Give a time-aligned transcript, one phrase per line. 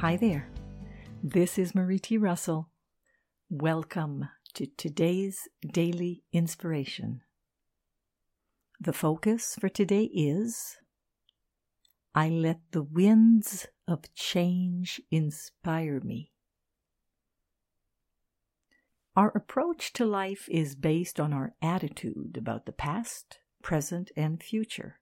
[0.00, 0.48] Hi there.
[1.22, 2.16] This is Marie T.
[2.16, 2.70] Russell.
[3.50, 7.20] Welcome to today's daily inspiration.
[8.80, 10.78] The focus for today is
[12.14, 16.32] I let the winds of change inspire me.
[19.14, 24.99] Our approach to life is based on our attitude about the past, present, and future.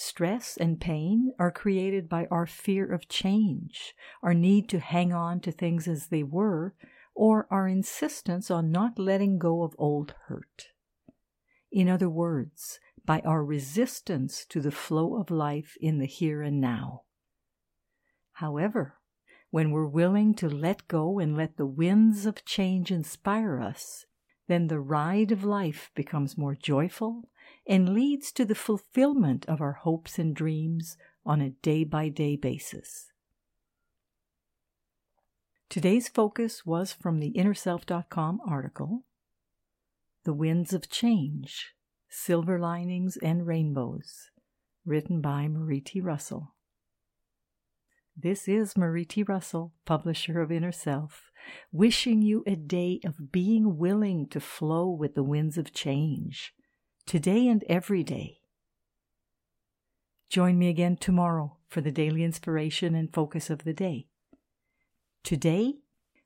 [0.00, 5.40] Stress and pain are created by our fear of change, our need to hang on
[5.40, 6.72] to things as they were,
[7.16, 10.68] or our insistence on not letting go of old hurt.
[11.72, 16.60] In other words, by our resistance to the flow of life in the here and
[16.60, 17.02] now.
[18.34, 19.00] However,
[19.50, 24.06] when we're willing to let go and let the winds of change inspire us,
[24.46, 27.28] then the ride of life becomes more joyful
[27.68, 32.34] and leads to the fulfillment of our hopes and dreams on a day by day
[32.34, 33.12] basis.
[35.68, 39.04] Today's focus was from the InnerSelf.com article
[40.24, 41.74] The Winds of Change
[42.08, 44.30] Silver Linings and Rainbows,
[44.86, 46.00] written by Marie T.
[46.00, 46.54] Russell.
[48.16, 49.22] This is Marie T.
[49.22, 51.30] Russell, publisher of Inner Self,
[51.70, 56.54] wishing you a day of being willing to flow with the winds of change
[57.08, 58.38] today and every day.
[60.28, 64.08] Join me again tomorrow for the daily inspiration and focus of the day.
[65.24, 65.76] Today,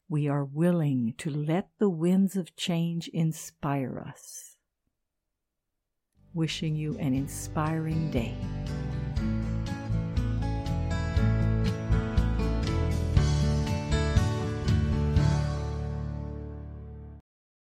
[0.08, 4.56] we are willing to let the winds of change inspire us.
[6.34, 8.34] Wishing you an inspiring day.